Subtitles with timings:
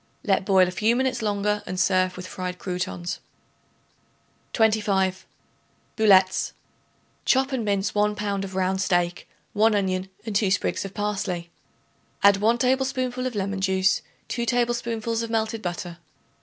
[0.23, 3.19] Let boil a few minutes longer and serve with fried croutons.
[4.51, 5.27] 25.
[5.95, 6.53] Boulettes.
[7.23, 11.51] Chop and mince 1 pound of round steak, 1 onion and 2 sprigs of parsley.
[12.23, 15.99] Add 1 tablespoonful of lemon juice, 2 tablespoonfuls of melted butter.